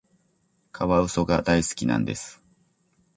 [0.71, 2.43] カワウソが大好きなんです。